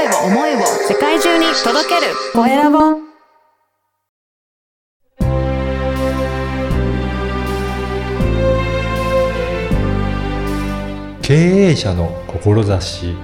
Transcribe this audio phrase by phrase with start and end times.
[0.00, 2.78] 声を、思いを世界中に届けるコエラボ。
[11.20, 13.14] 経営者の志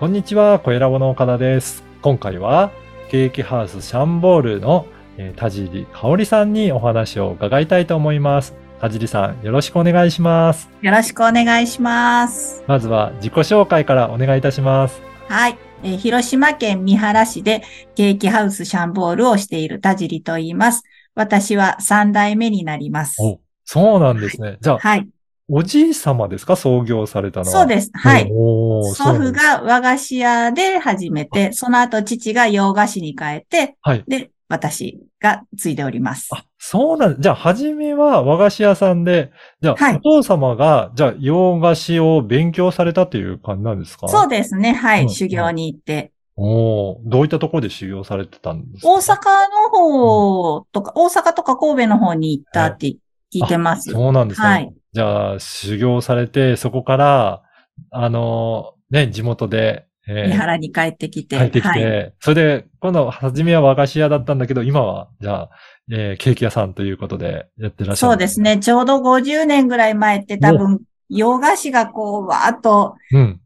[0.00, 1.84] こんにちは、小ラボの岡田です。
[2.00, 2.70] 今回は、
[3.10, 4.86] ケーキハウスシャンボールの、
[5.18, 8.67] え田尻香織さんにお話を伺いたいと思います。
[8.80, 10.70] 田尻さん、よろしくお願いします。
[10.82, 12.62] よろしくお願いします。
[12.68, 15.00] まずは自己紹介からお願いいたします。
[15.28, 15.58] はい。
[15.82, 17.62] えー広島県三原市で
[17.94, 20.82] ケーキハウスシャンボールをしている田尻と言います。
[21.14, 23.20] 私は3代目になります。
[23.20, 24.58] お、そうなんですね。
[24.60, 25.08] じゃあ、はい。
[25.48, 26.56] おじい様ですか？
[26.56, 27.52] 創業されたのは。
[27.52, 27.90] そうです。
[27.94, 28.28] はい。
[28.28, 29.32] 祖父。
[29.32, 34.04] が和菓子屋で始めて、その後父が洋菓子に変えて、はい。
[34.06, 36.28] で、私が継いでおります。
[36.32, 39.30] あ、そうなんじゃあ、初めは和菓子屋さんで、
[39.60, 44.08] じゃあ、はいお父様が、じゃあ、洋菓子を勉強されたという感じなんですか？
[44.08, 44.72] そうですね。
[44.72, 45.02] はい。
[45.02, 46.12] うん修行に行って。
[46.40, 48.88] おーどういったところで修行されてたんですか？
[48.92, 49.16] 大阪
[49.50, 52.98] の方とか、大阪とか神戸の方に行ったって聞
[53.32, 53.90] いてます。
[53.90, 54.46] そうなんですね。
[54.46, 57.42] はいじゃあ、修行されて、そこから、
[57.90, 61.36] あのーね、地元で、えー三原に帰ってきて。
[61.36, 62.14] 帰ってきて、はい。
[62.20, 65.50] それで、今度、初めは和菓子屋だったんだけど、今は、じゃあ、
[65.90, 68.10] えーケーキ屋さんということでやってらっしゃる。
[68.10, 68.40] そうです。
[68.40, 68.58] ね。
[68.58, 73.40] ちょうど50年ぐらい前って多分、洋菓子がこう、わーっとうん。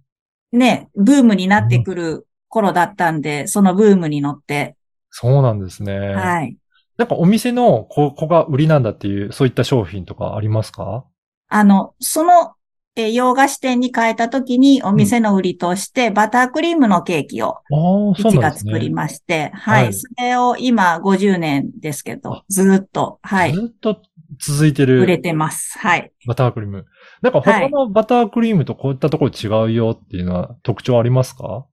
[0.52, 4.76] ね、ブームになってくる頃だったんで、そのブームに乗って、
[5.10, 5.98] そうなんですね。
[5.98, 6.56] はい。
[6.98, 11.04] なんかお店のここが売りなんだっていう、そういった商品とかありますか？
[11.48, 12.51] あの、その、
[12.94, 18.72] えー洋菓子店に変えた時にお店の売りとして、バタークリームのケーキをう父なんですね。
[18.72, 19.84] が作りまして、はい。
[19.84, 23.52] はいそれを今50年ですけあど、ずーっと、はい。
[23.52, 24.02] ずっと
[24.38, 25.78] 続いて売れるてます。
[25.78, 26.12] はい。
[26.26, 26.84] バタークリーム。
[27.22, 31.66] なんか他のバタークリームとこういったところ違うよっていうのは特徴ありますか？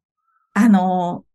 [0.54, 1.29] あのー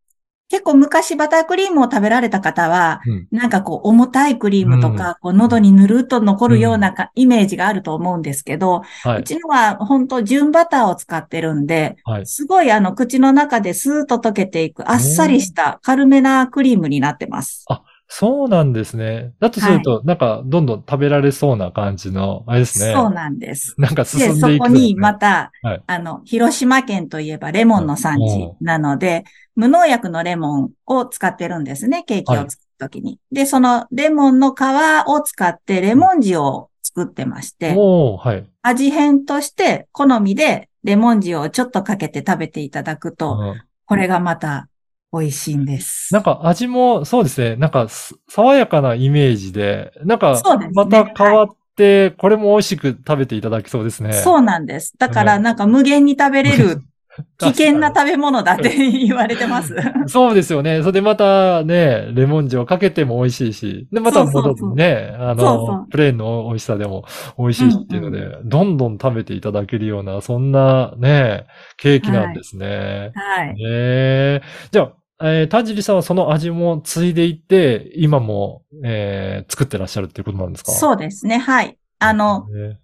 [0.55, 3.29] 結構昔バタークリームを食べられた方は、うん。
[3.33, 9.19] なんかこう重たいクリームとか、こう喉にぬるっと残るようなか、イメージがあると思うんですけど、はい。
[9.19, 12.27] うちのは本当純バターを使ってるんで、はい。
[12.27, 17.65] すごいあの口の中でスーッと溶けていくあっさりした軽めなクリームになってます。
[18.07, 19.33] そうなんですね。
[19.41, 22.93] だとすると、なんかどんどん食べられそうな感じの、あれですね。
[22.95, 23.75] そうなんです。
[23.77, 29.25] なんか進で、んでいく、そこにまた、はいあの、広島県といえばレモンの産地なので、
[29.57, 33.19] 無農薬のレモンを使ってるんですね、ケーキを作るときに。
[33.31, 34.59] で、そのレモンの皮
[35.07, 38.51] を使ってレモン塩を作ってまして、はい。
[38.63, 44.69] 味変として好みでレモン塩をちょっとかけて食べていただくと、うんこれがまた
[45.13, 46.13] 美味しいんです。
[46.13, 47.57] なんか味もそうですね。
[47.57, 50.41] なんかす爽やかなイメージで、なんか
[50.73, 54.13] また変わって、これも美味しく食べていただきそうですね。
[54.13, 54.95] そうなんです。
[54.99, 56.81] だからなんか無限に食べれる
[57.39, 59.75] 危険な食べ物だって 言われてます。
[60.07, 60.81] そうですよね。
[60.81, 67.05] それでまたね、レモン塩かけても美味しいし、で、また戻ってね、あの、そうそうプレーンの美味しさでも
[67.39, 73.13] 美味しいしっていうので、どんどん食べていただけるような、そんなね、ケーキなんですね。
[73.15, 73.55] はい。
[73.65, 74.93] ええじゃあ、
[75.29, 80.73] えー、田尻さんはその味も継いでいって、今も、えー作ってらっしゃるっていうことなんですか？
[80.73, 81.39] うそうですね。
[81.39, 81.77] はい。
[82.01, 82.79] あの、ね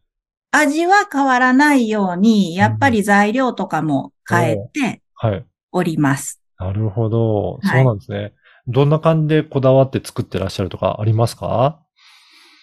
[0.52, 5.46] 味は変わらないように、やっぱり材料とかも変えてはい。
[5.72, 6.40] おります。
[6.58, 7.58] なるほど。
[7.62, 7.82] はい。
[7.82, 8.32] そうなんですね。
[8.66, 11.80] どんな感じでこだわって作ってらっしゃるとかありますか？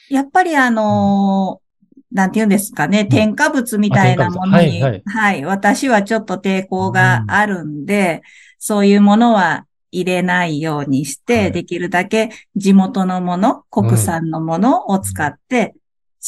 [0.09, 1.67] やっぱりあのー
[2.09, 5.17] なんて言うんですかね、添加物みたいなものに、あ添加物。
[5.17, 8.21] はい、私はちょっと抵抗があるんで、
[8.59, 11.51] そういうものは入れないようにして、はい。
[11.51, 15.75] できるだけ地元のもの、国産のものを使って、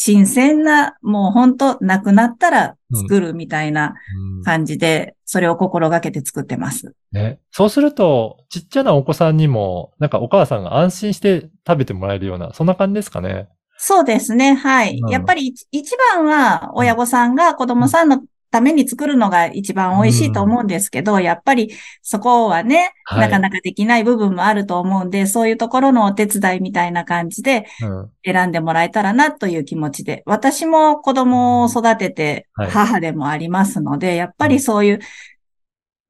[0.02, 3.96] 新鮮な、もう本当なくなったら作るみたいな
[4.38, 6.94] うん感じで、それを心がけて作ってます。
[7.12, 7.42] ね。
[7.52, 13.50] そうすると、ちっちゃなお子さんにも、なんかお母さんが安心して食べてもらえるような、そんな感じですかね。
[13.78, 14.54] そうですね。
[14.54, 14.98] はい。
[15.04, 18.22] うんやっぱり一一番は親御さんが子供さんの
[18.52, 23.20] ために作るのが一番美味しいと思うんですけど、やっぱりそこはね、はい。
[23.22, 28.12] なかなかできない部分もあると思うんで、そういうところのお手伝いみたいな感じでうん。
[28.26, 32.70] 選んでもらえたらなという気持ちで、私も子供を育ててはい。
[32.70, 35.00] 母でもありますので、やっぱりそういう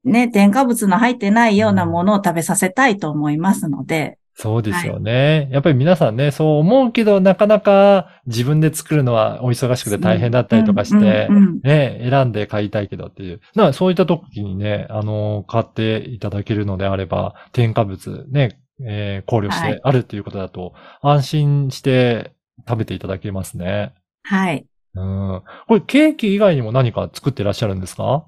[0.04, 5.48] ね、添加物の入ってないようなものを食べさせたいと思いますので、そうですよね。
[5.52, 13.40] やっぱり皆さんね、そう思うけど、なかなか自分で作るのはお忙しくて大変だったりとかしてうん、うんうんね、選んで買いたいけどっていう。
[13.54, 20.72] なそういった時にね、あの、買っていただけるのであれば、添加物ね、えー考慮しはいてあるっていうことだと、
[21.02, 22.32] 安心して
[22.66, 23.92] 食べていただけますね。
[24.22, 24.64] はい。
[24.94, 25.42] うん。
[25.68, 28.24] これケーキ以外にも何か作ってらっしゃるんですか？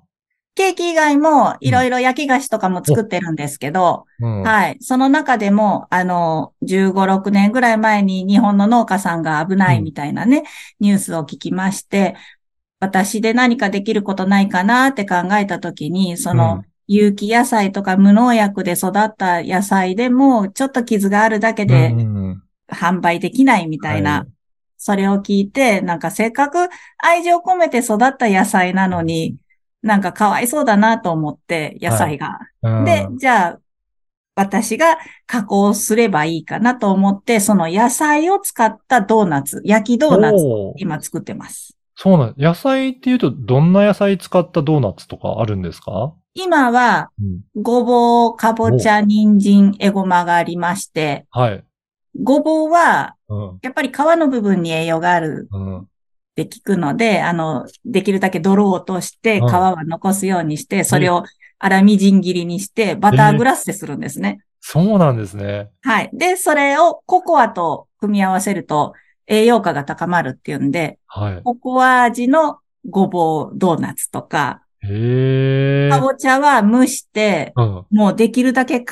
[0.54, 4.42] ケーキ以外もいろいろ焼き菓子とかも作ってるんですけど、うん。
[4.42, 4.76] はい。
[4.80, 10.44] その中でも、あの、15、6年ぐらい前に日本の農家さんが危ないみたいなね、
[10.78, 12.16] ニュースを聞きまして、
[12.80, 16.62] 私で何かできることないかなって考えたときに、その、うん。
[16.88, 21.94] 有機野菜とか無農薬で育った野菜でも、ちょっと傷があるだけで
[22.68, 24.28] 販売できないみたいな、はい。
[24.76, 26.68] それを聞いて、なんかせっかく
[26.98, 29.36] 愛情込めて育った野菜なのに、
[29.82, 32.38] なんかかわいそうだなと思って、野菜が。
[32.62, 33.58] うんで、じゃあ、
[34.34, 34.96] 私が
[35.26, 40.46] 加工すればいいかなと思って、その野菜を使ったドーナツ、焼きドーナツ、
[40.76, 41.76] 今作ってます。
[41.96, 46.14] そうなん野菜っていうと、どんな野菜使ったドーナツとかあるんですか？
[46.34, 47.62] 今は、うん。
[47.62, 51.64] ごぼう、かぼちゃ、人参、エゴマがありまして、はい。
[52.22, 53.58] ごぼうは、うん。
[53.60, 55.88] やっぱり皮の部分に栄養があるうん。
[56.32, 61.24] って聞くので、あの、できるだけ泥を落として、皮うんは残すようにして、それを
[61.60, 64.40] 粗みじん切りにして、バターグラスでするんですね。
[64.60, 65.70] そうなんですね。
[65.82, 66.10] はい。
[66.12, 68.94] で、それをココアと組み合わせると
[69.26, 71.42] 栄養価が高まるっていうんで、はい。
[71.42, 72.58] ココア味の
[72.88, 75.90] ごぼうドーナツとか、へえ。
[75.90, 77.86] かぼちゃは蒸して、うん。
[77.90, 78.84] もうできるだけ皮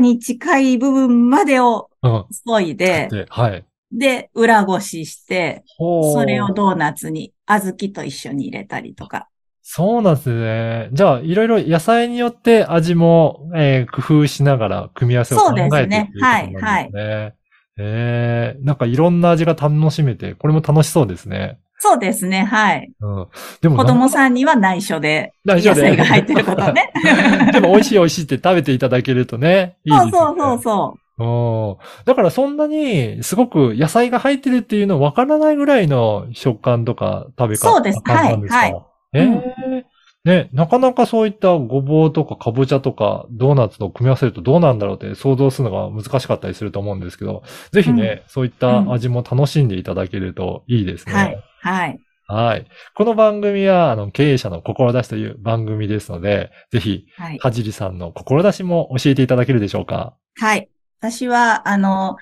[0.00, 2.24] に近い部分までをうん。
[2.30, 3.64] 削いで、で、はい。
[3.92, 9.28] で、裏ごしして、それをドーナツに小豆と一緒に入れたりとか。
[9.62, 10.90] そうなんですね。
[10.92, 17.34] じゃあ、いろいろ野菜によって味も、えー工夫しながら組み合わせを考えていくそうですねっていうことなんですね。
[17.78, 21.58] えー、なんかいろんな味が楽しめて、これも楽しそうですね。
[21.78, 22.42] そうですね。
[22.44, 22.90] はい。
[23.00, 23.26] うん。
[23.60, 26.90] でもな子供さんには内緒で、内緒で野菜が入ってることね。
[27.52, 30.10] でも美味しい美味しいって食べていただけるとね、いいですよね。
[30.10, 31.05] そうそうそうそう。
[31.18, 31.76] うん。
[32.04, 38.74] だからそんなに、すごく野菜が入ってるっていうのわからないぐらいの食感とか食べ方そうですはいはい
[39.14, 39.86] ええ
[40.26, 51.14] ね、なかなかそういったごぼうとかかぼちゃとかドーナツと組み合わせるとどうなんだろうって想像するのが難しかったりすると思うんですけど、ぜひね、そういった味も楽しんでいただけるといいですね。
[51.14, 51.38] はい。
[51.62, 52.00] はい。
[52.26, 52.66] はい。
[52.96, 57.38] この番組は、あの、経営者の志という番組ですので、ぜひ、はい。
[57.40, 60.16] はじりさんの志も教えていただけるでしょうか？
[60.40, 60.68] はい。
[61.00, 62.16] 私は、あの、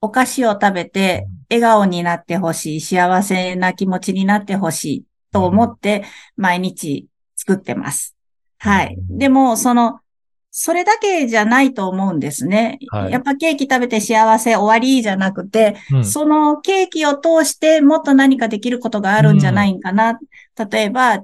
[0.00, 6.04] お菓子を食べて、笑顔になってほしい、幸せな気持ちになってほしいと思って、
[6.36, 7.06] 毎日
[7.36, 8.16] 作ってます。
[8.58, 8.96] はい。
[9.08, 10.00] でも、その、
[10.52, 12.78] それだけじゃないと思うんですね。
[12.90, 20.18] はいやっぱケーキ食べて幸せ終わりじゃなくて、うんそのケーキを通してもっと何かできることがあるんじゃないかな。
[20.70, 21.22] 例えば、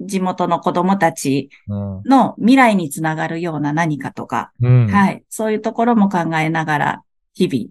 [0.00, 4.86] 地元の子供たちうんの未来につながるような何かとか、うん。
[4.86, 5.24] はい。
[5.28, 7.02] そういうところも考えながら、
[7.34, 7.70] 日々、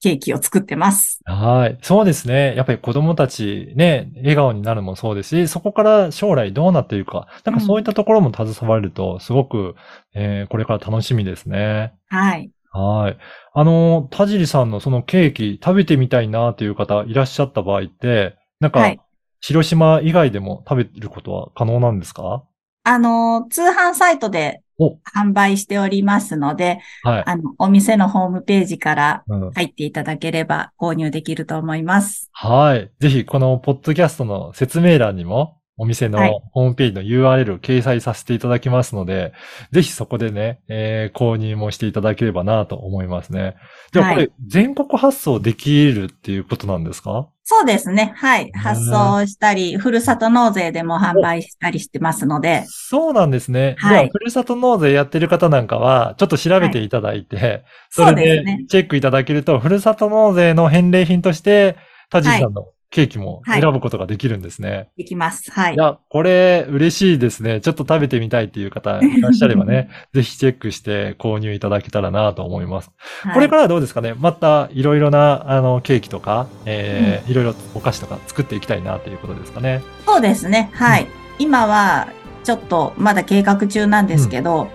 [0.00, 1.20] ケーキを作ってます。
[1.24, 1.78] はい。
[1.82, 2.54] そうですね。
[2.56, 7.28] やっぱり子供たちね、笑顔になるもそうですし、そこから将来どうなっていくか。
[7.44, 9.74] なんかそういったところも携われると、すごく、
[10.14, 11.92] えーこれから楽しみですね。
[12.08, 12.50] はい。
[12.72, 13.18] はい。
[13.52, 19.00] あの、田尻さんのそのケーキ食べてみたいなという方いらっしゃった場合って、なんかはい、
[19.40, 22.44] 広島以外でも食べることは可能なんですか？
[22.84, 27.24] あの、通販サイトでお販売しておりますので、はい。
[27.26, 32.30] あの、お店のホームページからうん入っていただければ購入できると思います。
[32.32, 32.90] はい。
[32.98, 36.40] ぜひ、このポッドキャストの説明欄にも、お店のはい。
[36.52, 39.32] ホームページの URL を掲載させていただきますので、
[39.72, 43.56] ぜひそこでね、えー購入もしていただければなと思いますね。
[43.92, 47.28] じゃあこれ、はい全国発送できるっていうことなんですか？
[47.44, 48.12] そうですね。
[48.16, 48.52] はい。
[48.52, 53.74] 発送したり、ふるさと納税でも販売したりしてますので、そうなんですね。
[53.78, 61.76] はいじゃあ、ふるさと納税やってる方なんかは、ちょっと調べていただいて、そそうれでチェックいただけると、ふるさと納税の返礼品として、
[62.10, 64.88] 田尻さんのケーキも選ぶことができるんですね。
[64.96, 65.50] できます。
[65.52, 65.76] はいい。
[65.76, 67.60] や、これ嬉しいですね。
[67.60, 72.90] ちょっと食べてみたいっていう方いらっしゃればね、 ぜひチェックして購入いただけたらなと思います。
[73.22, 74.14] はいこれからはどうですかね？
[74.18, 79.82] またいろいろなあのケーキとか、えーいろいろお菓子とか作っていきたいなということですかね。
[80.06, 80.70] そうですね。
[80.72, 81.06] はい。
[81.38, 82.08] 今は、
[82.42, 84.68] ちょっとまだ計画中なんですけど、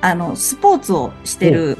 [0.00, 1.76] あの、スポーツをしてる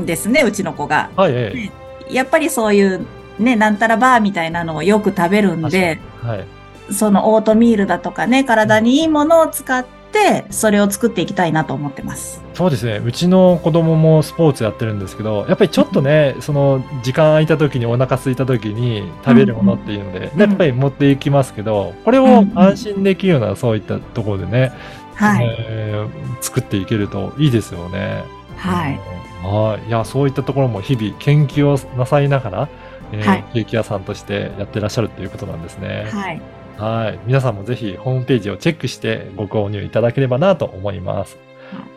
[0.00, 1.10] んですね、うちの子が。
[1.16, 3.04] はい、ええやっぱりそういう、
[3.38, 6.44] ね、なんたらバーみたいなのをよく食べるんで、はい。
[6.92, 12.40] そのオートミールだとかね、体にいいものを使って、それを作っていきたいなと思ってます。
[12.54, 13.02] そうですね。
[13.04, 24.72] うちの子供もスポーツやってるんですけど、やっぱりちょっとね、その時間空いた時にお腹空いた時に食べるものっていうので、んやっぱり持っていきますけど、これを安心できるようなそういったところでね、
[25.16, 25.46] はい。
[25.58, 28.24] えー作っていけるといいですよね。
[28.56, 29.00] はい。
[29.42, 29.88] はい。
[29.88, 32.68] いや、そういったところも日々研究をなさいながら、
[33.12, 36.08] えーはいケーキ屋さんとしてやってらっしゃるということなんですね。
[36.12, 36.40] はい。
[36.78, 37.18] はい。
[37.26, 41.38] 皆さんもぜひホームページをチェックしてご購入いただければなと思います。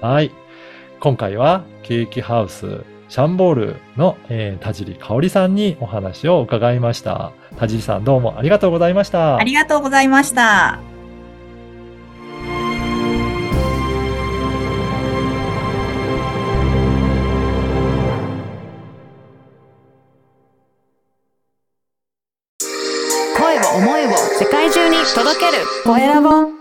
[0.02, 0.32] はい。
[1.00, 7.32] 今回はケーキハウスシャンボールの、えー田尻香織さんにお話を伺いました。
[7.58, 9.38] 田尻さんどうもありがとうございました。
[9.38, 10.89] ありがとうございました。
[25.30, 25.64] 届ける。
[25.84, 26.59] コエラボ